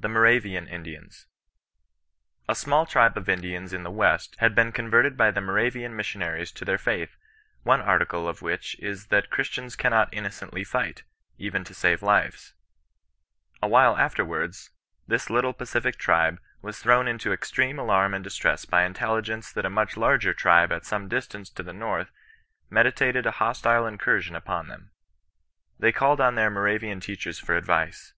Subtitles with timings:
[0.00, 1.28] THE MORAVIAN INDIANS.
[2.48, 6.50] A small tribe of Indians in the West had been converted by the Moravian Missionaries
[6.50, 7.16] to their faith,
[7.62, 11.04] one article of which is that Christians cannot innocently fight,
[11.38, 12.54] even to save their Jives.
[13.62, 14.70] A while afterwards
[15.06, 19.64] this little pa cific tribe was thrown into extreme alarm and distress by intelligence that
[19.64, 22.10] a much larger tribe at some distance to the North
[22.68, 24.90] meditated a hostile incursion upon them.
[25.78, 28.12] They called on their Moravian teachers for advice.